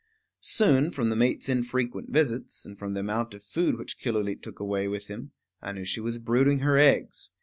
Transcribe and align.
Soon, 0.41 0.89
from 0.89 1.09
the 1.11 1.15
mate's 1.15 1.47
infrequent 1.47 2.09
visits, 2.09 2.65
and 2.65 2.75
from 2.79 2.95
the 2.95 3.01
amount 3.01 3.35
of 3.35 3.43
food 3.43 3.77
which 3.77 3.99
Killooleet 3.99 4.41
took 4.41 4.59
away 4.59 4.87
with 4.87 5.09
him, 5.09 5.29
I 5.61 5.73
knew 5.73 5.85
she 5.85 5.99
was 6.01 6.17
brooding 6.17 6.61
her 6.61 6.75
eggs. 6.79 7.29